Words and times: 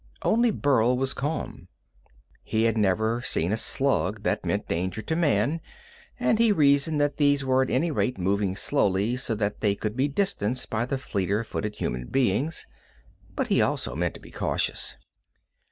Only 0.23 0.49
Burl 0.49 0.97
was 0.97 1.13
calm. 1.13 1.67
He 2.41 2.63
had 2.63 2.75
never 2.75 3.21
seen 3.21 3.51
a 3.51 3.55
slug 3.55 4.23
that 4.23 4.43
meant 4.43 4.67
danger 4.67 5.03
to 5.03 5.15
man, 5.15 5.61
and 6.19 6.39
he 6.39 6.51
reasoned 6.51 6.99
that 6.99 7.17
these 7.17 7.45
were 7.45 7.61
at 7.61 7.69
any 7.69 7.91
rate 7.91 8.17
moving 8.17 8.55
slowly 8.55 9.15
so 9.15 9.35
that 9.35 9.61
they 9.61 9.75
could 9.75 9.95
be 9.95 10.07
distanced 10.07 10.71
by 10.71 10.87
the 10.87 10.97
fleeter 10.97 11.43
footed 11.43 11.75
human 11.75 12.07
beings, 12.07 12.65
but 13.35 13.49
he 13.49 13.61
also 13.61 13.95
meant 13.95 14.15
to 14.15 14.19
be 14.19 14.31
cautious. 14.31 14.97